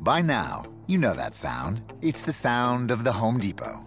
[0.00, 1.82] By now, you know that sound.
[2.02, 3.84] It's the sound of the Home Depot.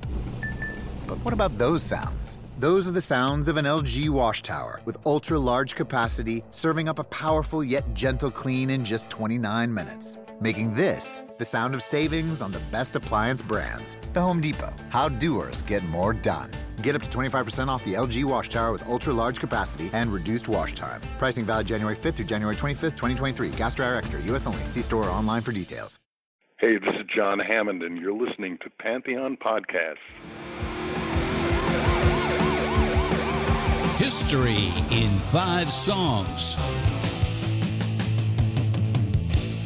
[1.07, 2.37] But what about those sounds?
[2.59, 6.99] Those are the sounds of an LG wash tower with ultra large capacity, serving up
[6.99, 10.17] a powerful yet gentle clean in just 29 minutes.
[10.41, 13.95] Making this the sound of savings on the best appliance brands.
[14.13, 14.73] The Home Depot.
[14.89, 16.49] How doers get more done.
[16.81, 20.47] Get up to 25% off the LG wash tower with ultra large capacity and reduced
[20.47, 20.99] wash time.
[21.19, 23.49] Pricing valid January 5th through January 25th, 2023.
[23.51, 24.19] Gas dryer extra.
[24.33, 24.65] US only.
[24.65, 25.99] See store or online for details.
[26.57, 29.97] Hey, this is John Hammond, and you're listening to Pantheon Podcasts.
[33.97, 36.57] History in Five Songs.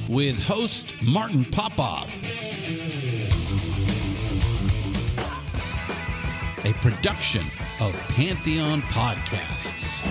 [0.07, 2.15] With host Martin Popoff.
[6.63, 7.41] A production
[7.81, 10.05] of Pantheon Podcasts.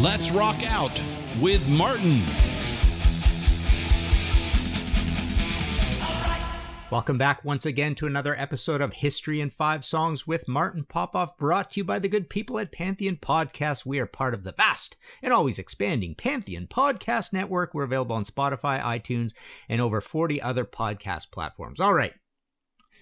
[0.00, 0.92] Let's rock out
[1.40, 2.22] with Martin.
[6.88, 11.36] Welcome back once again to another episode of History in Five Songs with Martin Popoff,
[11.36, 13.84] brought to you by the good people at Pantheon Podcast.
[13.84, 17.74] We are part of the vast and always expanding Pantheon Podcast Network.
[17.74, 19.32] We're available on Spotify, iTunes,
[19.68, 21.80] and over 40 other podcast platforms.
[21.80, 22.12] All right.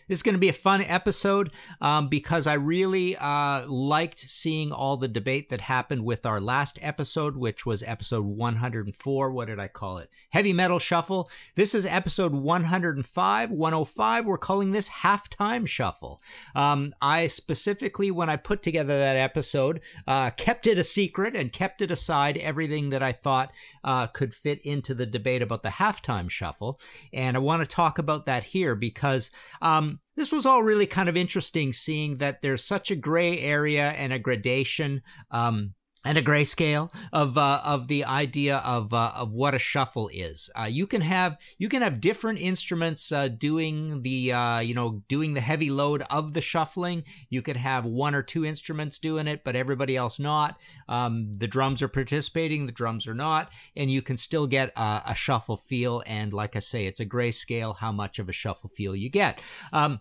[0.07, 1.51] This is going to be a fun episode
[1.81, 6.79] um, because I really uh, liked seeing all the debate that happened with our last
[6.83, 9.31] episode, which was episode 104.
[9.31, 10.11] What did I call it?
[10.29, 11.31] Heavy Metal Shuffle.
[11.55, 13.51] This is episode 105.
[13.51, 14.27] 105.
[14.27, 16.21] We're calling this Halftime Shuffle.
[16.55, 21.51] Um, I specifically, when I put together that episode, uh, kept it a secret and
[21.51, 25.71] kept it aside everything that I thought uh, could fit into the debate about the
[25.71, 26.79] Halftime Shuffle.
[27.11, 29.31] And I want to talk about that here because.
[29.63, 33.91] Um, this was all really kind of interesting seeing that there's such a gray area
[33.91, 35.75] and a gradation um,
[36.05, 40.51] and a grayscale of uh, of the idea of uh, of what a shuffle is.
[40.59, 45.03] Uh, you can have you can have different instruments uh, doing the uh, you know
[45.09, 47.05] doing the heavy load of the shuffling.
[47.31, 50.59] You could have one or two instruments doing it, but everybody else not.
[50.89, 55.15] Um, the drums are participating, the drums are not, and you can still get a
[55.15, 56.03] shuffle feel.
[56.07, 59.41] And like I say, it's a grayscale how much of a shuffle feel you get.
[59.73, 60.01] Um,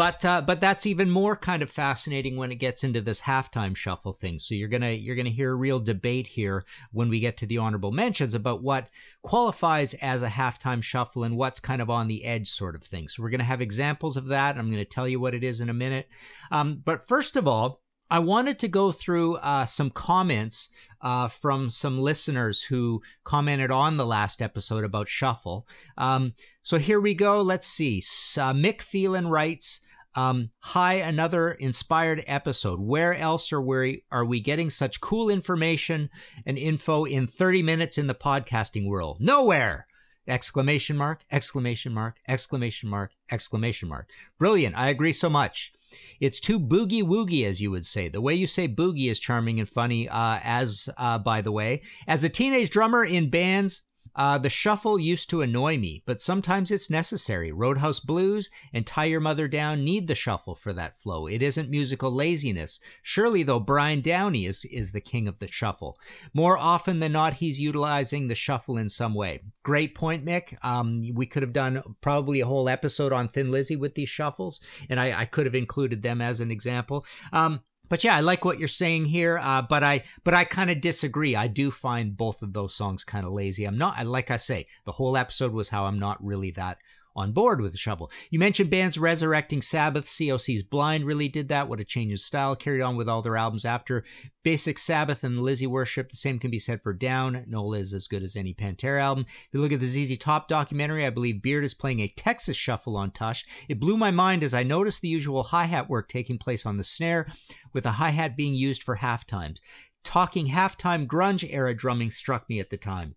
[0.00, 3.76] but uh, but that's even more kind of fascinating when it gets into this halftime
[3.76, 4.38] shuffle thing.
[4.38, 7.58] So you're gonna you're gonna hear a real debate here when we get to the
[7.58, 8.88] honorable mentions about what
[9.20, 13.08] qualifies as a halftime shuffle and what's kind of on the edge sort of thing.
[13.08, 14.56] So we're gonna have examples of that.
[14.56, 16.08] I'm gonna tell you what it is in a minute.
[16.50, 17.82] Um, but first of all.
[18.12, 20.68] I wanted to go through uh, some comments
[21.00, 25.64] uh, from some listeners who commented on the last episode about Shuffle.
[25.96, 26.34] Um,
[26.64, 27.40] so here we go.
[27.40, 27.98] Let's see.
[28.36, 29.80] Uh, Mick Phelan writes,
[30.14, 32.80] um, hi, another inspired episode.
[32.80, 36.10] Where else are we are we getting such cool information
[36.44, 39.18] and info in 30 minutes in the podcasting world?
[39.20, 39.86] Nowhere!
[40.26, 44.08] Exclamation mark, exclamation mark, exclamation mark, exclamation mark.
[44.38, 44.76] Brilliant.
[44.76, 45.72] I agree so much.
[46.20, 48.08] It's too boogie woogie, as you would say.
[48.08, 51.82] The way you say boogie is charming and funny, uh, as, uh, by the way.
[52.06, 53.82] As a teenage drummer in bands,
[54.14, 57.52] Uh, the shuffle used to annoy me, but sometimes it's necessary.
[57.52, 61.26] Roadhouse Blues and Tie Your Mother Down need the shuffle for that flow.
[61.26, 62.80] It isn't musical laziness.
[63.02, 65.98] Surely, though, Brian Downey is, is the king of the shuffle.
[66.34, 69.40] More often than not, he's utilizing the shuffle in some way.
[69.62, 70.56] Great point, Mick.
[70.62, 74.60] Um, we could have done probably a whole episode on Thin Lizzy with these shuffles,
[74.88, 77.04] and I, I could have included them as an example.
[77.32, 77.60] Um,
[77.90, 79.36] but yeah, I like what you're saying here.
[79.36, 81.36] Uh, but I, but I kind of disagree.
[81.36, 83.66] I do find both of those songs kind of lazy.
[83.66, 86.78] I'm not, like I say, the whole episode was how I'm not really that
[87.16, 88.10] on board with the shuffle.
[88.30, 90.06] You mentioned bands resurrecting Sabbath.
[90.06, 91.68] COC's Blind really did that.
[91.68, 92.56] What a change of style.
[92.56, 94.04] Carried on with all their albums after.
[94.42, 96.10] Basic Sabbath and Lizzy Worship.
[96.10, 97.44] The same can be said for Down.
[97.46, 99.26] Nola is as good as any Pantera album.
[99.28, 102.56] If you look at the ZZ Top documentary, I believe Beard is playing a Texas
[102.56, 103.44] shuffle on Tush.
[103.68, 106.76] It blew my mind as I noticed the usual hi hat work taking place on
[106.76, 107.26] the snare,
[107.72, 109.60] with a hi hat being used for half times.
[110.02, 113.16] Talking halftime grunge era drumming struck me at the time.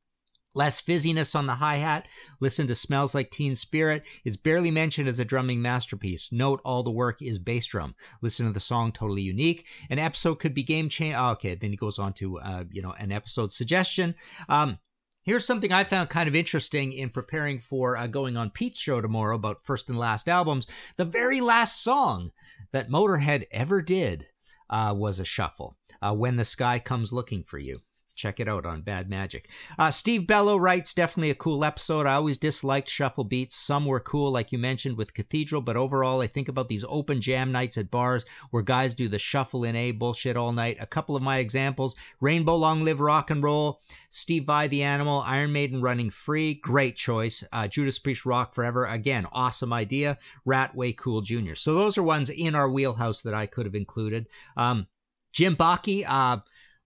[0.55, 2.07] Less fizziness on the hi hat.
[2.39, 4.03] Listen to Smells Like Teen Spirit.
[4.23, 6.31] It's barely mentioned as a drumming masterpiece.
[6.31, 7.95] Note all the work is bass drum.
[8.21, 9.65] Listen to the song, totally unique.
[9.89, 11.15] An episode could be game change.
[11.17, 14.15] Oh, okay, then he goes on to uh, you know an episode suggestion.
[14.47, 14.77] Um,
[15.25, 18.99] Here's something I found kind of interesting in preparing for uh, going on Pete's show
[18.99, 20.67] tomorrow about first and last albums.
[20.97, 22.31] The very last song
[22.73, 24.27] that Motorhead ever did
[24.69, 25.77] uh, was a shuffle.
[26.01, 27.79] Uh, when the sky comes looking for you.
[28.15, 29.49] Check it out on Bad Magic.
[29.77, 32.05] Uh, Steve Bello writes, definitely a cool episode.
[32.05, 33.55] I always disliked shuffle beats.
[33.55, 37.21] Some were cool, like you mentioned with Cathedral, but overall, I think about these open
[37.21, 40.77] jam nights at bars where guys do the shuffle in A bullshit all night.
[40.79, 43.81] A couple of my examples Rainbow Long Live Rock and Roll,
[44.11, 47.43] Steve Vai the Animal, Iron Maiden Running Free, great choice.
[47.51, 50.19] Uh, Judas Priest Rock Forever, again, awesome idea.
[50.45, 51.55] Ratt Way Cool Jr.
[51.55, 54.27] So those are ones in our wheelhouse that I could have included.
[54.55, 54.85] Um,
[55.31, 56.37] Jim Bakke, uh,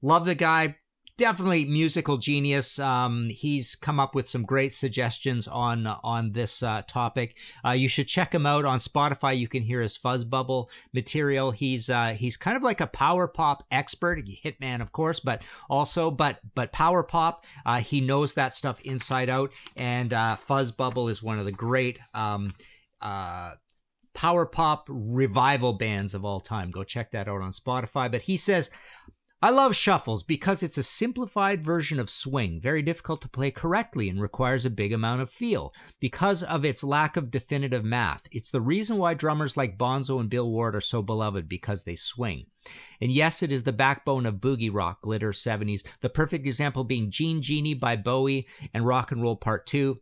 [0.01, 0.77] love the guy
[1.18, 2.80] definitely musical genius.
[2.80, 7.38] Um, he's come up with some great suggestions on on this uh, topic.
[7.66, 9.38] Uh, you should check him out on Spotify.
[9.38, 11.52] You can hear his fuzz bubble material.
[11.52, 16.12] He's uh, he's kind of like a power pop expert, hitman of course, but also
[16.12, 17.46] but but power pop.
[17.66, 19.52] Uh, he knows that stuff inside out.
[19.75, 22.00] And uh, fuzz bubble is one of the great.
[22.14, 22.54] Um,
[23.02, 23.54] uh,
[24.14, 26.72] power pop revival bands of all time.
[26.72, 28.12] Go check that out on Spotify.
[28.12, 28.72] But he says,
[29.39, 34.10] I love shuffles because it's a simplified version of swing, very difficult to play correctly
[34.10, 38.24] and requires a big amount of feel because of its lack of definitive math.
[38.31, 41.95] It's the reason why drummers like Bonzo and Bill Ward are so beloved because they
[41.95, 42.48] swing.
[43.00, 47.12] And yes, it is the backbone of boogie rock, glitter 70s, the perfect example being
[47.12, 50.00] Jean Genie by Bowie and Rock and Roll Part 2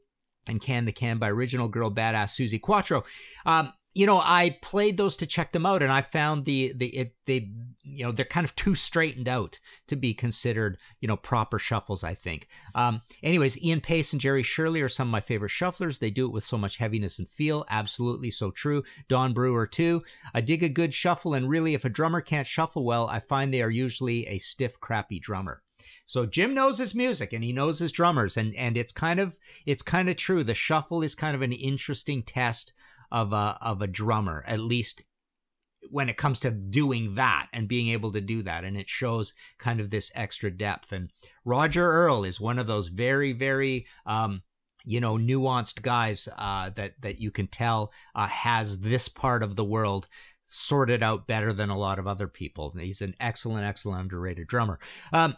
[0.48, 3.04] and Can the Can by original girl badass Suzi Quatro.
[3.46, 6.88] Um, you know, I played those to check them out, and I found the the
[6.88, 7.50] it, they
[7.82, 9.58] you know they're kind of too straightened out
[9.88, 12.04] to be considered you know proper shuffles.
[12.04, 12.50] I think.
[12.76, 16.00] Um, anyways, Ian Paice and Jerry Shirley are some of my favorite shufflers.
[16.00, 17.66] They do it with so much heaviness and feel.
[17.70, 18.84] Absolutely so true.
[19.08, 20.04] Don Brewer too.
[20.34, 23.54] I dig a good shuffle, and really, if a drummer can't shuffle well, I find
[23.54, 25.64] they are usually a stiff, crappy drummer.
[26.06, 29.40] So Jim knows his music and he knows his drummers and and it's kind of
[29.66, 30.44] it's kind of true.
[30.44, 32.74] The shuffle is kind of an interesting test
[33.16, 35.02] of a of a drummer, at least
[35.90, 38.66] when it comes to doing that and being able to do that.
[38.66, 40.92] And it shows kind of this extra depth.
[40.92, 41.12] And
[41.46, 44.42] roger earl is one of those very very um
[44.84, 49.56] you know nuanced guys uh that that you can tell uh, has this part of
[49.56, 50.08] the world
[50.50, 52.74] sorted out better than a lot of other people.
[52.78, 54.78] He's an excellent excellent underrated drummer.
[55.14, 55.38] Um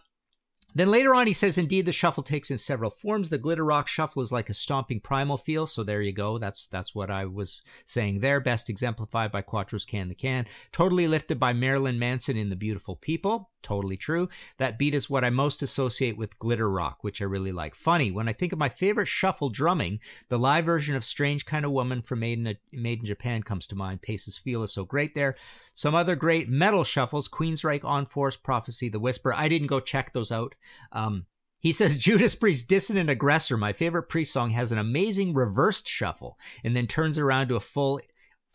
[0.80, 3.30] then later on, he says, indeed, the shuffle takes in several forms.
[3.30, 5.68] The glitter rock shuffle is like a stomping primal feel.
[5.68, 6.38] So there you go.
[6.38, 8.40] That's that's what I was saying there.
[8.40, 10.46] Best exemplified by Quatro's Can the Can.
[10.72, 14.30] Totally lifted by Marilyn Manson in The Beautiful People totally true.
[14.59, 17.76] That beat is what I most associate with glitter rock, which I really like.
[17.76, 21.66] Funny, when I think of my favorite shuffle drumming, the live version of Strange Kind
[21.66, 24.02] of Woman from Made in, Made in Japan comes to mind.
[24.02, 25.36] Paice's feel is so great there.
[25.74, 29.33] Some other great metal shuffles, Queensryche, En Force, Prophecy, The Whisper.
[29.33, 30.56] I didn't go check those out.
[30.94, 31.26] Um,
[31.59, 36.40] he says Judas Priest Dissident Aggressor, my favorite Priest song, has an amazing reversed shuffle
[36.64, 38.00] and then turns around to a full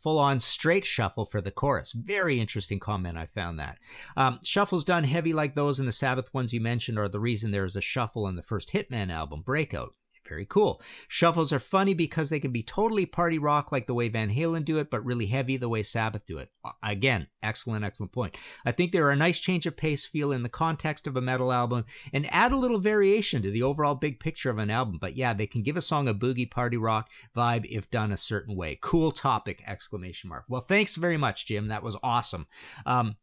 [0.03, 1.93] full on straight shuffle for the chorus.
[1.93, 3.17] Very interesting comment.
[3.17, 3.79] I found that.
[4.17, 7.51] Um, shuffles done heavy like those in the Sabbath ones you mentioned are the reason
[7.51, 9.95] there is a shuffle in the first Hitman album, Breakout.
[10.33, 10.81] Very cool.
[11.09, 14.65] Shuffles are funny because they can be totally party rock like the way Van Halen
[14.65, 16.49] do it, but really heavy the way Sabbath do it.
[16.83, 18.35] Again, excellent, excellent point.
[18.65, 21.53] I think they're a nice change of pace feel in the context of a metal
[21.53, 21.85] album
[22.15, 24.97] and add a little variation to the overall big picture of an album.
[24.99, 28.17] But yeah, they can give a song a boogie party rock vibe if done a
[28.17, 28.79] certain way.
[28.81, 29.63] Cool topic!
[29.67, 30.47] Exclamation mark.
[30.49, 31.69] Well, thanks very much, Jim.
[31.69, 32.47] That was awesome.
[32.87, 33.17] Um,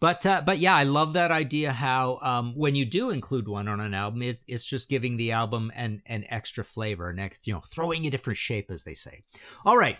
[0.00, 1.72] but uh, but yeah, I love that idea.
[1.72, 5.32] How um, when you do include one on an album, it's, it's just giving the
[5.32, 8.94] album an an extra flavor, an ex, you know, throwing a different shape, as they
[8.94, 9.22] say.
[9.64, 9.98] All right,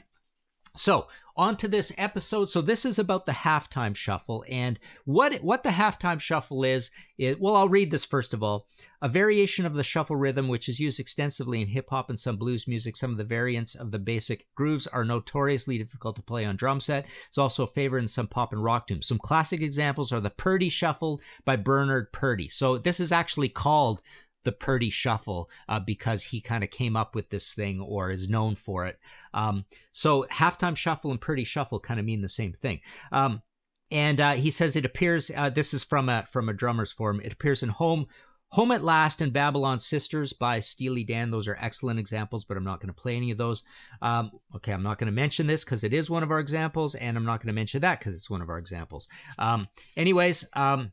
[0.77, 2.49] so on to this episode.
[2.49, 6.91] So this is about the halftime shuffle, and what what the halftime shuffle is.
[7.17, 8.67] Is well, I'll read this first of all.
[9.01, 12.37] A variation of the shuffle rhythm, which is used extensively in hip hop and some
[12.37, 12.97] blues music.
[12.97, 16.81] Some of the variants of the basic grooves are notoriously difficult to play on drum
[16.81, 17.07] set.
[17.29, 19.07] It's also a favorite in some pop and rock tunes.
[19.07, 22.49] Some classic examples are the Purdie Shuffle by Bernard Purdie.
[22.49, 24.03] So this is actually called
[24.45, 28.29] the Purdie Shuffle uh, because he kind of came up with this thing or is
[28.29, 28.99] known for it.
[29.33, 32.81] Um, so halftime shuffle and Purdie Shuffle kind of mean the same thing.
[33.11, 33.43] Um,
[33.91, 35.31] and uh, he says it appears.
[35.35, 37.21] Uh, this is from a from a drummer's forum.
[37.23, 38.07] It appears in Home.
[38.51, 41.33] Home at Last and Babylon Sisters by Steely Dan.
[41.33, 43.65] Those are excellent examples, but I'm not going to play any of those.
[44.01, 46.95] Um, okay, I'm not going to mention this because it is one of our examples,
[46.95, 49.09] and I'm not going to mention that because it's one of our examples.
[49.41, 50.93] Um, anyways, um,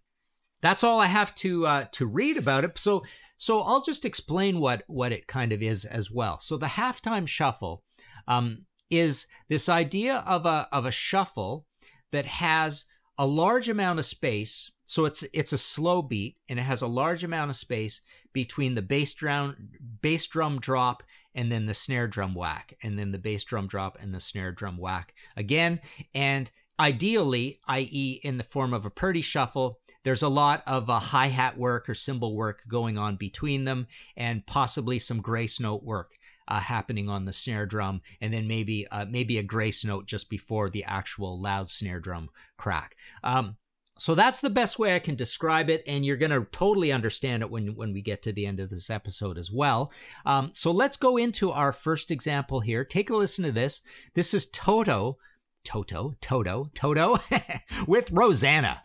[0.62, 2.78] that's all I have to uh, to read about it.
[2.80, 3.04] So
[3.42, 6.38] so I'll just explain what what it kind of is as well.
[6.38, 7.84] So the halftime shuffle
[8.28, 11.66] um, is this idea of a of a shuffle
[12.12, 12.86] that has
[13.18, 14.72] a large amount of space.
[14.86, 18.76] So it's it's a slow beat and it has a large amount of space between
[18.76, 19.72] the bass drum
[20.04, 21.02] bass drum drop
[21.34, 24.52] and then the snare drum whack and then the bass drum drop and the snare
[24.52, 25.80] drum whack again
[26.14, 28.20] and ideally i.e.
[28.22, 31.90] in the form of a Purdie shuffle there's a lot of uh, hi hat work
[31.90, 36.12] or cymbal work going on between them, and possibly some grace note work.
[36.48, 40.30] Uh, happening on the snare drum, and then maybe uh, maybe a grace note just
[40.30, 42.28] before the actual loud snare drum
[42.58, 42.96] crack.
[43.24, 43.56] Um,
[43.98, 47.44] so that's the best way I can describe it, and you're going to totally understand
[47.44, 49.92] it when when we get to the end of this episode as well.
[50.26, 52.84] Um, so let's go into our first example here.
[52.84, 53.82] Take a listen to this.
[54.16, 55.20] This is Toto,
[55.64, 57.20] Toto, Toto, Toto,
[57.88, 58.82] with Rosanna.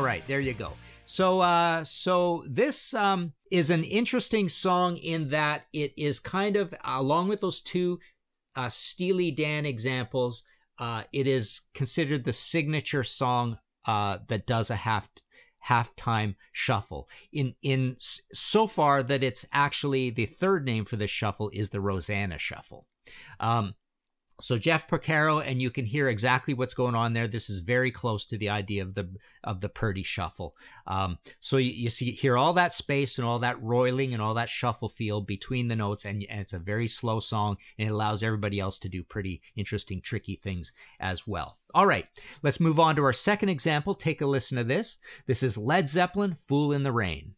[0.00, 0.72] All right, there you go.
[1.04, 6.72] So, uh, so this um, is an interesting song in that it is kind of
[6.82, 8.00] along with those two
[8.56, 10.42] uh, Steely Dan examples.
[10.78, 15.06] Uh, it is considered the signature song uh, that does a half
[15.68, 17.06] halftime shuffle.
[17.30, 21.80] In in so far that it's actually the third name for this shuffle is the
[21.82, 22.86] Rosanna Shuffle.
[23.38, 23.74] Um,
[24.40, 27.28] so Jeff Porcaro, and you can hear exactly what's going on there.
[27.28, 29.08] This is very close to the idea of the
[29.44, 30.56] of the Purdie shuffle.
[30.86, 34.34] Um, so you, you, see hear all that space and all that roiling and all
[34.34, 37.92] that shuffle feel between the notes, and, and it's a very slow song, and it
[37.92, 41.58] allows everybody else to do pretty interesting, tricky things as well.
[41.74, 42.06] All right,
[42.42, 43.94] let's move on to our second example.
[43.94, 44.98] Take a listen to this.
[45.26, 47.34] This is Led Zeppelin, "Fool in the Rain."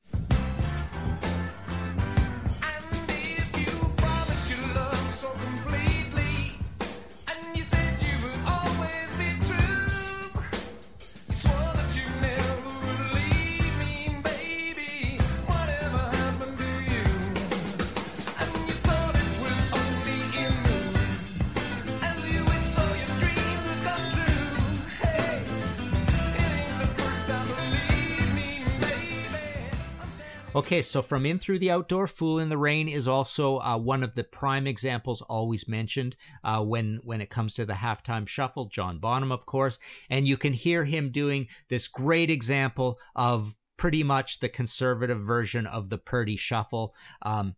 [30.72, 34.02] Okay, so from In Through the Outdoor, Fool in the Rain is also uh, one
[34.02, 38.64] of the prime examples always mentioned uh, when when it comes to the halftime shuffle.
[38.64, 44.02] John Bonham, of course, and you can hear him doing this great example of pretty
[44.02, 46.94] much the conservative version of the Purdie shuffle.
[47.20, 47.54] Um,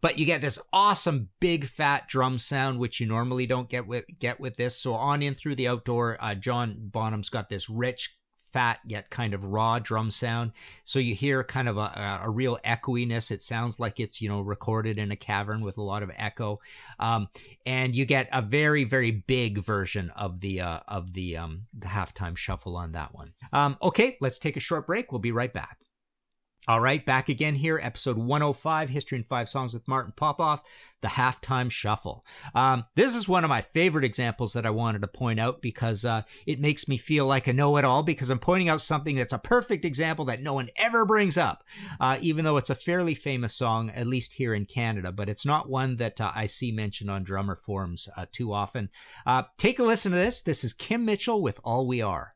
[0.00, 4.06] but you get this awesome big fat drum sound which you normally don't get with
[4.18, 8.14] get with this so on in through the outdoor uh, john bonham's got this rich
[8.54, 10.52] fat yet kind of raw drum sound.
[10.84, 13.32] So you hear kind of a, a real echoiness.
[13.32, 16.60] It sounds like it's, you know, recorded in a cavern with a lot of echo.
[17.00, 17.28] Um,
[17.66, 21.88] and you get a very, very big version of the, uh, of the, um, the
[21.88, 23.32] halftime shuffle on that one.
[23.52, 25.10] Um, okay, let's take a short break.
[25.10, 25.83] We'll be right back.
[26.66, 30.62] All right, back again here, episode 105, History in Five Songs with Martin Popoff,
[31.02, 32.24] the halftime shuffle.
[32.54, 36.06] Um, this is one of my favorite examples that I wanted to point out because
[36.06, 39.14] uh, it makes me feel like a know it all because I'm pointing out something
[39.14, 41.64] that's a perfect example that no one ever brings up,
[42.00, 45.44] uh, even though it's a fairly famous song, at least here in Canada, but it's
[45.44, 48.88] not one that uh, I see mentioned on drummer forums uh, too often.
[49.26, 50.40] Uh, take a listen to this.
[50.40, 52.33] This is Kim Mitchell with All We Are.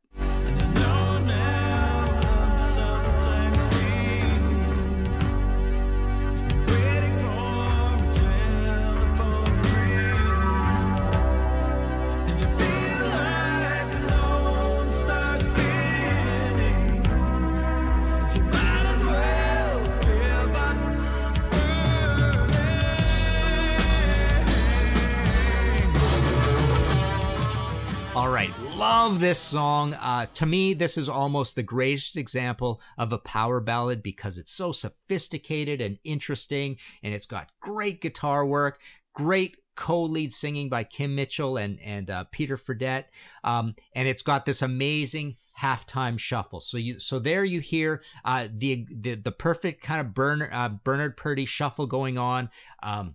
[29.09, 29.95] Love this song.
[29.95, 34.53] Uh, to me, this is almost the greatest example of a power ballad because it's
[34.53, 38.79] so sophisticated and interesting, and it's got great guitar work,
[39.15, 43.05] great co-lead singing by Kim Mitchell and and uh, Peter Fredette,
[43.45, 46.61] um, and it's got this amazing halftime shuffle.
[46.61, 50.69] So you so there you hear uh, the, the the perfect kind of Bernard uh,
[50.85, 52.51] Bernard Purdie shuffle going on.
[52.83, 53.15] Um,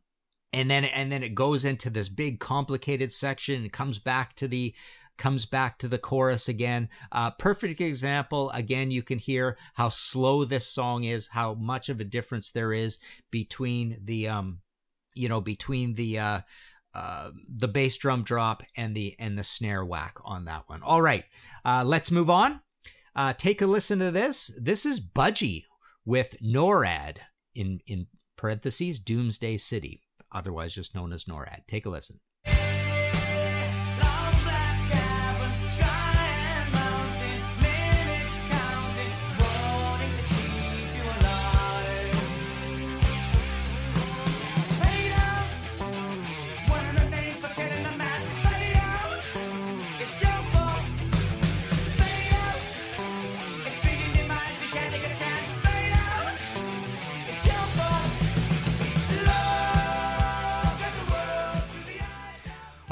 [0.54, 4.48] and then and then it goes into this big complicated section and comes back to
[4.48, 4.74] the
[5.18, 6.90] comes back to the chorus again.
[7.12, 8.50] Uh, perfect example.
[8.52, 12.74] Again, you can hear how slow this song is, how much of a difference there
[12.74, 12.98] is
[13.32, 14.60] between the um,
[15.14, 16.42] you know, between the uh,
[16.94, 20.82] uh, the bass drum drop and the and the snare whack on that one.
[20.84, 21.26] All right,
[21.66, 22.62] uh, let's move on.
[23.16, 24.52] Uh, take a listen to this.
[24.60, 25.64] This is Budgie
[26.06, 27.18] with NORAD
[27.56, 30.02] in in parentheses Doomsday City,
[30.32, 31.68] otherwise just known as NORAD.
[31.68, 32.20] Take a listen.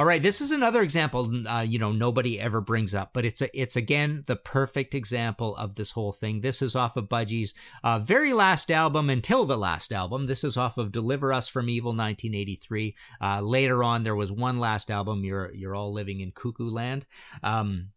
[0.01, 1.48] All right, this is another example.
[1.48, 5.55] Uh, you know, nobody ever brings up, but it's a, it's again the perfect example
[5.58, 6.41] of this whole thing.
[6.41, 7.53] This is off of Budgie's
[7.84, 10.25] uh, very last album until the last album.
[10.25, 12.96] This is off of Deliver Us from Evil, 1983.
[13.22, 15.24] Uh, later on, there was one last album.
[15.24, 17.05] You're you're all living in cuckoo land.
[17.43, 17.89] Um,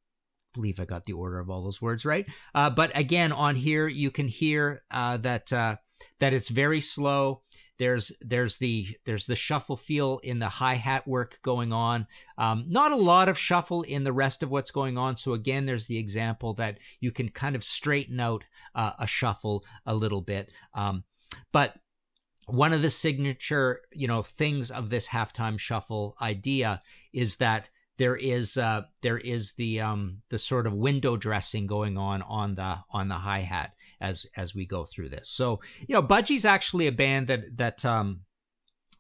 [0.53, 2.27] believe I got the order of all those words right.
[2.55, 5.77] Uh, but again, on here you can hear uh, that uh,
[6.21, 7.41] that it's very slow.
[7.79, 12.07] There's there's the there's the shuffle feel in the hi hat work going on.
[12.39, 15.17] Um, not a lot of shuffle in the rest of what's going on.
[15.17, 19.65] So again, there's the example that you can kind of straighten out uh, a shuffle
[19.87, 20.51] a little bit.
[20.75, 21.05] Um,
[21.53, 21.75] but
[22.47, 26.81] one of the signature you know things of this halftime shuffle idea
[27.13, 31.97] is that there is uh, there is the um, the sort of window dressing going
[31.97, 35.29] on on the on the hi hat as as we go through this.
[35.29, 38.21] So you know, Budgie's actually a band that that um,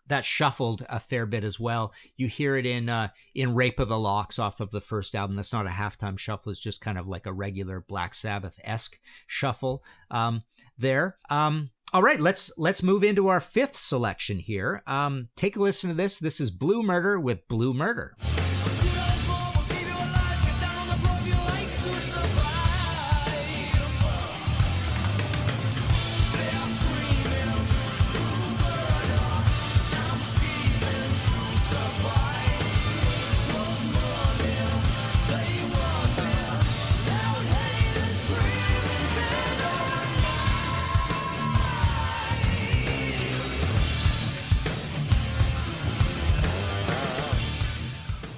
[0.07, 1.93] that shuffled a fair bit as well.
[2.17, 5.37] You hear it in uh, in Rape of the Locks off of the first album.
[5.37, 8.99] That's not a halftime shuffle; it's just kind of like a regular Black Sabbath esque
[9.27, 10.43] shuffle um,
[10.79, 11.19] there.
[11.31, 14.83] Um, all right, let's let's move into our fifth selection here.
[14.87, 16.19] Um, take a listen to this.
[16.19, 18.17] This is Blue Murder with Blue Murder.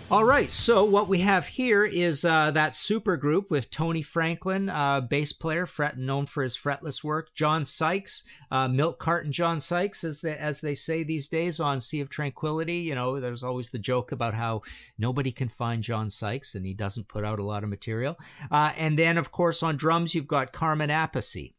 [0.08, 4.68] All right, so what we have here is uh, that super group with Tony Franklin,
[4.68, 7.34] uh, bass player, fret, known for his fretless work.
[7.34, 11.80] John Sykes, uh, milk carton John Sykes, as they as they say these days on
[11.80, 12.76] Sea of Tranquility.
[12.76, 14.62] You know, there's always the joke about how
[14.96, 18.16] nobody can find John Sykes, and he doesn't put out a lot of material.
[18.48, 21.52] Uh, and then, of course, on drums you've got Carmine Appice.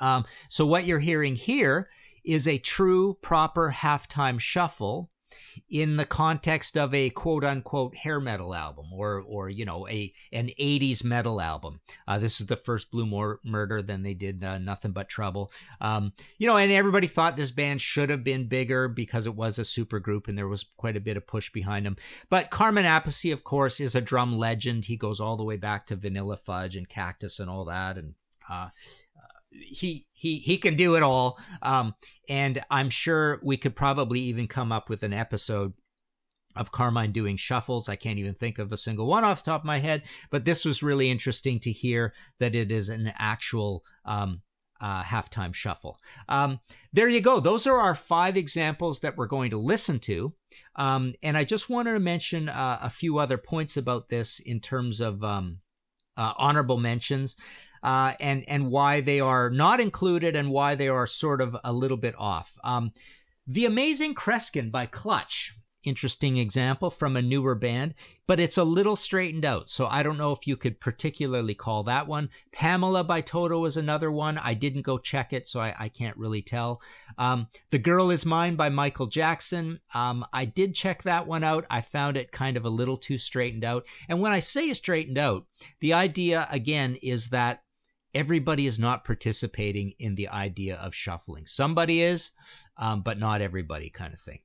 [0.00, 1.88] Um, so what you're hearing here
[2.24, 5.10] is a true, proper halftime shuffle
[5.68, 10.12] in the context of a quote unquote hair metal album or or you know a
[10.32, 11.80] an 80s metal album.
[12.06, 15.52] Uh, this is the first blue Mor- murder then they did uh, nothing but trouble.
[15.80, 19.58] Um, you know and everybody thought this band should have been bigger because it was
[19.58, 21.96] a super group and there was quite a bit of push behind them.
[22.28, 24.86] But carmine appice of course is a drum legend.
[24.86, 28.14] He goes all the way back to vanilla fudge and cactus and all that and
[28.48, 28.68] uh,
[29.50, 31.94] he he he can do it all um
[32.28, 35.72] and i'm sure we could probably even come up with an episode
[36.56, 37.88] of Carmine doing shuffles.
[37.88, 40.44] I can't even think of a single one off the top of my head, but
[40.44, 44.42] this was really interesting to hear that it is an actual um,
[44.80, 45.98] uh, halftime shuffle.
[46.28, 46.60] Um,
[46.92, 47.40] there you go.
[47.40, 50.34] Those are our five examples that we're going to listen to.
[50.76, 54.60] Um, and I just wanted to mention uh, a few other points about this in
[54.60, 55.60] terms of um,
[56.16, 57.36] uh, honorable mentions
[57.82, 61.72] uh, and and why they are not included and why they are sort of a
[61.72, 62.56] little bit off.
[62.64, 62.92] Um,
[63.46, 67.94] the Amazing Kreskin by Clutch interesting example from a newer band,
[68.26, 69.70] but it's a little straightened out.
[69.70, 72.30] So I don't know if you could particularly call that one.
[72.52, 74.38] Pamela by Toto is another one.
[74.38, 76.80] I didn't go check it, so I, I can't really tell.
[77.16, 79.80] Um, the Girl Is Mine by Michael Jackson.
[79.94, 81.64] Um, I did check that one out.
[81.70, 83.86] I found it kind of a little too straightened out.
[84.08, 85.46] And when I say straightened out,
[85.80, 87.62] the idea again is that
[88.18, 91.46] everybody is not participating in the idea of shuffling.
[91.46, 92.32] Somebody is,
[92.76, 94.40] um, but not everybody, kind of thing.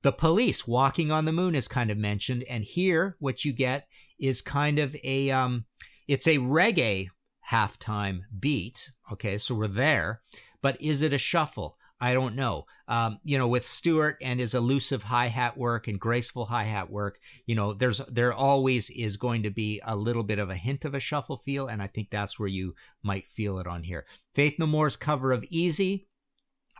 [0.00, 3.86] The police walking on the moon is kind of mentioned, and here what you get
[4.18, 5.66] is kind of a um,
[6.08, 7.08] it's a reggae
[7.50, 8.90] halftime beat.
[9.12, 10.22] Okay, so we're there,
[10.62, 11.76] but is it a shuffle?
[12.00, 12.64] I don't know.
[12.88, 16.90] Um, you know, with Stewart and his elusive hi hat work and graceful hi hat
[16.90, 20.54] work, you know, there's there always is going to be a little bit of a
[20.54, 23.82] hint of a shuffle feel, and I think that's where you might feel it on
[23.82, 24.06] here.
[24.34, 26.08] Faith No More's cover of Easy,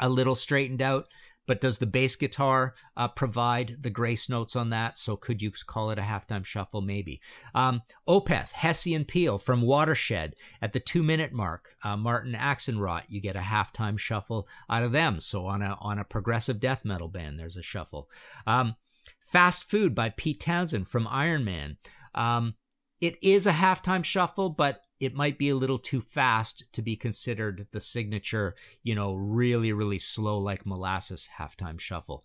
[0.01, 1.07] a little straightened out.
[1.51, 4.97] But does the bass guitar uh, provide the grace notes on that?
[4.97, 6.81] So could you call it a halftime shuffle?
[6.81, 7.21] Maybe.
[7.57, 11.75] Um, Opeth, Hessian Peel from Watershed at the two minute mark.
[11.83, 15.19] Uh, Martin Axenrot, you get a halftime shuffle out of them.
[15.19, 18.09] So on a on a progressive death metal band, there's a shuffle.
[18.47, 18.77] Um,
[19.21, 21.79] Fast Food by Pete Townshend from Iron Man.
[22.15, 22.55] Um,
[23.01, 26.95] it is a halftime shuffle, but it might be a little too fast to be
[26.95, 32.25] considered the signature, you know, really, really slow like molasses halftime shuffle.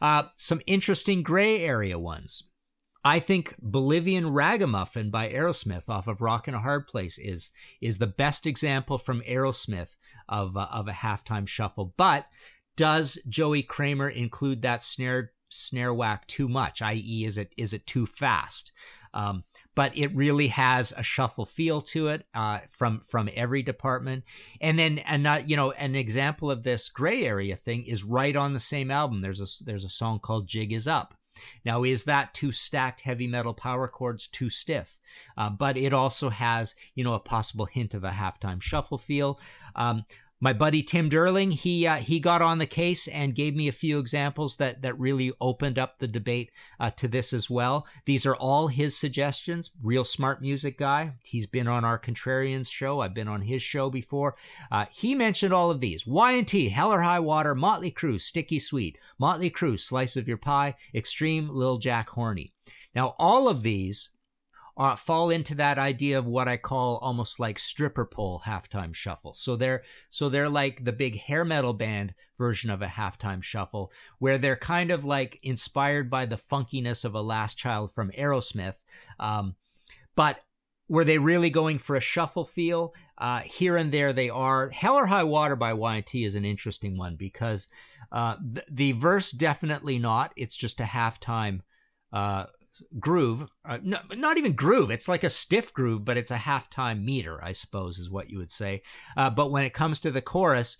[0.00, 2.42] Uh, some interesting gray area ones.
[3.04, 7.98] I think Bolivian Ragamuffin by Aerosmith off of Rock in a Hard Place is is
[7.98, 9.94] the best example from Aerosmith
[10.28, 11.94] of uh, of a halftime shuffle.
[11.96, 12.26] But
[12.76, 16.82] does Joey Kramer include that snare snare whack too much?
[16.82, 18.72] I.e., is it is it too fast?
[19.14, 19.44] Um,
[19.76, 24.24] but it really has a shuffle feel to it uh, from from every department.
[24.60, 28.34] And then, and not you know, an example of this gray area thing is right
[28.34, 29.20] on the same album.
[29.20, 31.14] There's a there's a song called "Jig Is Up."
[31.64, 34.98] Now, is that two stacked heavy metal power chords too stiff?
[35.36, 39.38] Uh, but it also has, you know, a possible hint of a halftime shuffle feel.
[39.74, 40.04] Um,
[40.38, 43.72] my buddy Tim Derling, he uh, he got on the case and gave me a
[43.72, 47.86] few examples that that really opened up the debate uh, to this as well.
[48.04, 49.70] These are all his suggestions.
[49.82, 51.14] Real smart music guy.
[51.22, 53.00] He's been on our Contrarians show.
[53.00, 54.36] I've been on his show before.
[54.70, 58.98] Uh, he mentioned all of these: Y&T, Hell or High Water, Motley Crue, Sticky Sweet,
[59.18, 62.52] Motley Crue, Slice of Your Pie, Extreme, Lil Jack Horny.
[62.94, 64.10] Now, all of these
[64.76, 69.32] uh, fall into that idea of what I call almost like stripper pole halftime shuffle.
[69.32, 73.90] So they're so they're like the big hair metal band version of a halftime shuffle,
[74.18, 78.76] where they're kind of like inspired by the funkiness of a Last Child from Aerosmith,
[79.18, 79.56] um,
[80.14, 80.40] but
[80.88, 82.94] were they really going for a shuffle feel?
[83.18, 84.68] Uh, here and there they are.
[84.70, 87.66] Hell or High Water by Y&T is an interesting one because
[88.12, 90.32] uh, the, the verse definitely not.
[90.36, 91.60] It's just a halftime
[92.12, 92.44] uh,
[92.98, 93.46] groove.
[93.64, 94.90] Uh, no, not even groove.
[94.90, 98.38] It's like a stiff groove, but it's a halftime meter, I suppose, is what you
[98.38, 98.82] would say.
[99.16, 100.76] Uh, but when it comes to the chorus,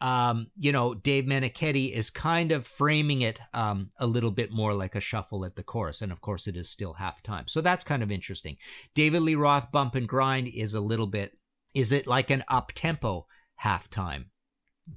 [0.00, 4.74] um, you know, Dave Meniketti is kind of framing it um, a little bit more
[4.74, 6.02] like a shuffle at the chorus.
[6.02, 7.48] And of course, it is still halftime.
[7.48, 8.56] So that's kind of interesting.
[8.96, 11.38] David Lee Roth Bump and Grind is a little bit,
[11.72, 13.26] is it like an up tempo
[13.62, 14.24] halftime?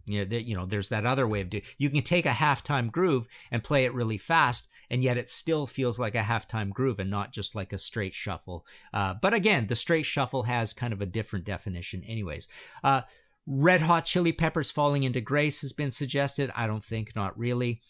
[0.06, 1.64] You know, you know, there's that other way of doing.
[1.78, 5.68] You can take a halftime groove and play it really fast, and yet it still
[5.68, 8.66] feels like a halftime groove and not just like a straight shuffle.
[8.94, 12.48] Uh, but again, the straight shuffle has kind of a different definition, anyways.
[12.84, 13.02] Uh,
[13.48, 16.52] Red Hot Chili Peppers Falling into Grace has been suggested.
[16.56, 17.82] I don't think, not really.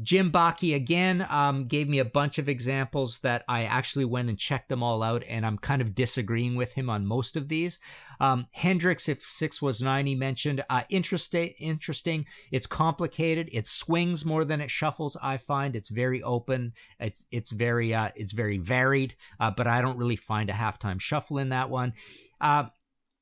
[0.00, 4.38] Jim Baki again um, gave me a bunch of examples that I actually went and
[4.38, 7.78] checked them all out, and I'm kind of disagreeing with him on most of these.
[8.18, 10.64] Um, Hendrix, if six was nine, he mentioned.
[10.70, 12.24] Uh, interesting, interesting.
[12.50, 13.50] It's complicated.
[13.52, 15.18] It swings more than it shuffles.
[15.22, 16.72] I find it's very open.
[16.98, 21.00] It's it's very uh, it's very varied, uh, but I don't really find a halftime
[21.00, 21.92] shuffle in that one.
[22.40, 22.64] Uh,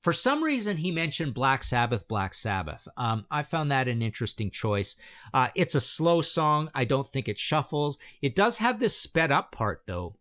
[0.00, 2.88] for some reason, he mentioned Black Sabbath, Black Sabbath.
[2.96, 4.96] Um, I found that an interesting choice.
[5.34, 6.70] Uh, it's a slow song.
[6.74, 7.98] I don't think it shuffles.
[8.22, 10.16] It does have this sped up part, though,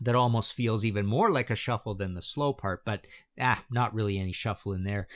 [0.00, 3.06] that almost feels even more like a shuffle than the slow part, but
[3.40, 5.06] ah, not really any shuffle in there.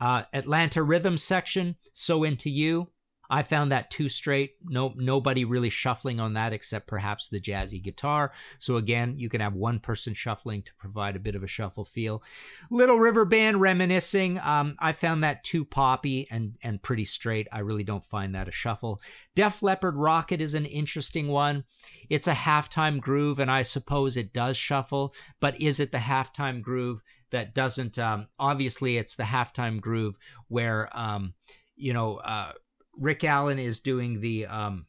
[0.00, 2.90] Uh, Atlanta Rhythm section, So Into You.
[3.30, 4.56] I found that too straight.
[4.64, 8.32] No, nobody really shuffling on that except perhaps the jazzy guitar.
[8.58, 11.84] So again, you can have one person shuffling to provide a bit of a shuffle
[11.84, 12.22] feel.
[12.70, 14.38] Little River Band reminiscing.
[14.38, 17.48] Um, I found that too poppy and and pretty straight.
[17.52, 19.00] I really don't find that a shuffle.
[19.34, 21.64] Def Leppard Rocket is an interesting one.
[22.10, 25.14] It's a halftime groove, and I suppose it does shuffle.
[25.40, 27.98] But is it the halftime groove that doesn't?
[27.98, 30.16] Um, obviously, it's the halftime groove
[30.48, 31.34] where um,
[31.76, 32.16] you know.
[32.16, 32.52] Uh,
[32.98, 34.86] Rick Allen is doing the um,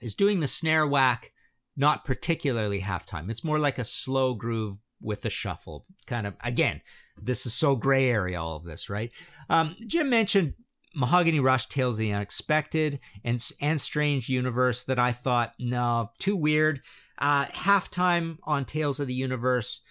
[0.00, 1.32] is doing the snare whack
[1.76, 3.30] not particularly halftime.
[3.30, 5.86] It's more like a slow groove with a shuffle.
[6.06, 6.80] Kind of, again,
[7.20, 9.10] this is so gray area, all of this, right?
[9.48, 10.54] Um, Jim mentioned
[10.94, 16.36] Mahogany Rush, Tales of the Unexpected, and, and Strange Universe that I thought, no, too
[16.36, 16.82] weird.
[17.18, 19.82] Uh, halftime on Tales of the Universe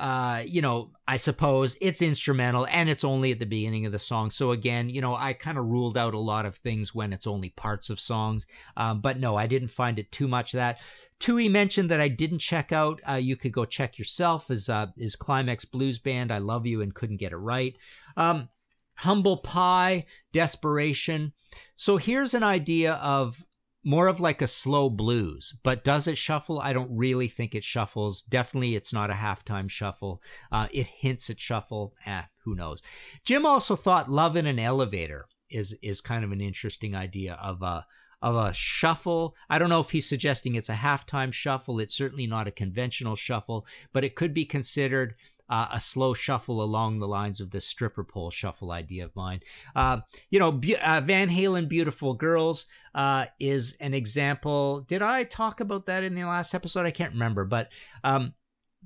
[0.00, 3.98] uh, you know, I suppose it's instrumental and it's only at the beginning of the
[3.98, 4.30] song.
[4.30, 7.26] So again, you know, I kind of ruled out a lot of things when it's
[7.26, 8.46] only parts of songs.
[8.78, 10.78] Um, but no, I didn't find it too much that.
[11.18, 13.02] Tui mentioned that I didn't check out.
[13.06, 14.50] Uh, you could go check yourself.
[14.50, 16.32] Is uh, is Climax Blues Band?
[16.32, 17.76] I love you and couldn't get it right.
[18.16, 18.48] Um,
[18.94, 21.34] Humble Pie, Desperation.
[21.76, 23.44] So here's an idea of
[23.84, 25.54] more of like a slow blues.
[25.62, 26.60] But does it shuffle?
[26.60, 28.22] I don't really think it shuffles.
[28.22, 30.22] Definitely, it's not a halftime shuffle.
[30.52, 31.94] Uh, it hints at shuffle.
[32.06, 32.82] Eh, who knows?
[33.24, 37.62] Jim also thought "Love in an Elevator" is is kind of an interesting idea of
[37.62, 37.86] a
[38.22, 39.34] of a shuffle.
[39.48, 41.80] I don't know if he's suggesting it's a halftime shuffle.
[41.80, 45.14] It's certainly not a conventional shuffle, but it could be considered
[45.50, 49.40] uh, a slow shuffle along the lines of this stripper pole shuffle idea of mine.
[49.74, 49.98] Uh,
[50.30, 54.80] you know, uh, Van Halen Beautiful Girls uh, is an example.
[54.80, 56.86] Did I talk about that in the last episode?
[56.86, 57.68] I can't remember, but.
[58.04, 58.34] Um,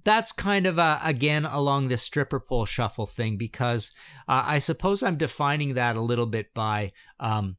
[0.02, 3.92] that's kind of a, again along this stripper pole shuffle thing because
[4.26, 7.56] uh, I suppose I'm defining that a little bit by um,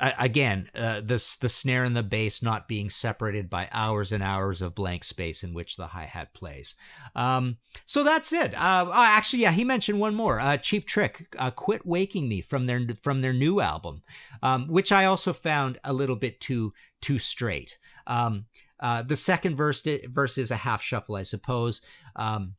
[0.00, 4.60] again, uh, the the snare and the bass not being separated by hours and hours
[4.60, 6.74] of blank space in which the hi hat plays.
[7.14, 8.54] Um, so that's it.
[8.54, 10.40] Uh, oh, actually, yeah, he mentioned one more.
[10.40, 14.02] Uh, Cheap Trick, uh, "Quit Waking Me" from their from their new album,
[14.42, 17.78] um, which I also found a little bit too too straight.
[18.06, 18.46] Um,
[18.80, 21.80] uh, the second verse verse is a half shuffle, I suppose.
[22.16, 22.54] Um,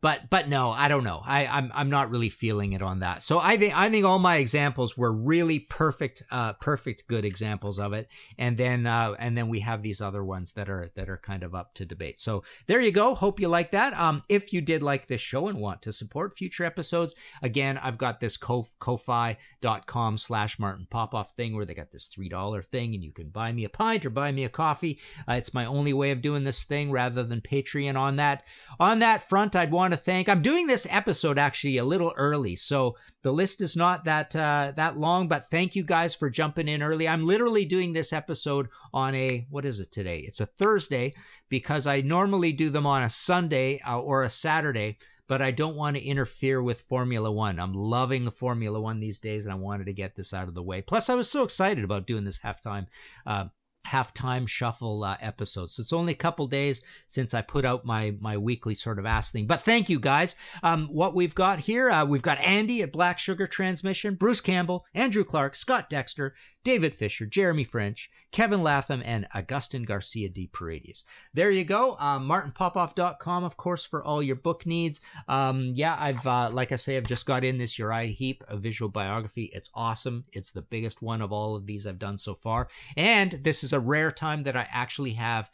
[0.00, 1.20] but but no, I don't know.
[1.24, 3.22] I I'm I'm not really feeling it on that.
[3.22, 7.80] So I think I think all my examples were really perfect, uh, perfect good examples
[7.80, 8.08] of it.
[8.38, 11.42] And then uh, and then we have these other ones that are that are kind
[11.42, 12.20] of up to debate.
[12.20, 13.14] So there you go.
[13.14, 13.92] Hope you like that.
[13.94, 17.98] Um, if you did like this show and want to support future episodes, again, I've
[17.98, 22.94] got this ko ko-fi.com slash Martin Popoff thing where they got this three dollar thing,
[22.94, 25.00] and you can buy me a pint or buy me a coffee.
[25.28, 27.96] Uh, it's my only way of doing this thing rather than Patreon.
[27.96, 28.44] On that
[28.78, 30.28] on that front, I'd want want to thank.
[30.28, 34.72] I'm doing this episode actually a little early, so the list is not that uh,
[34.76, 35.28] that long.
[35.28, 37.08] But thank you guys for jumping in early.
[37.08, 40.18] I'm literally doing this episode on a what is it today?
[40.18, 41.14] It's a Thursday
[41.48, 45.76] because I normally do them on a Sunday uh, or a Saturday but I don't
[45.76, 47.60] want to interfere with Formula One.
[47.60, 50.54] I'm loving the Formula One these days, and I wanted to get this out of
[50.54, 50.80] the way.
[50.80, 52.86] Plus, I was so excited about doing this halftime
[53.26, 53.44] uh,
[53.88, 55.74] halftime shuffle uh, episodes.
[55.74, 59.06] So it's only a couple days since I put out my my weekly sort of
[59.06, 59.46] ask thing.
[59.46, 60.36] But thank you guys.
[60.62, 64.84] Um, what we've got here, uh, we've got Andy at Black Sugar Transmission, Bruce Campbell,
[64.94, 66.34] Andrew Clark, Scott Dexter,
[66.68, 71.02] David Fisher, Jeremy French, Kevin Latham, and Augustin Garcia de Paredes.
[71.32, 71.96] There you go.
[71.98, 75.00] Um, MartinPopoff.com, of course, for all your book needs.
[75.28, 78.58] Um, yeah, I've, uh, like I say, I've just got in this Uriah Heep, a
[78.58, 79.50] visual biography.
[79.54, 80.26] It's awesome.
[80.34, 82.68] It's the biggest one of all of these I've done so far.
[82.98, 85.50] And this is a rare time that I actually have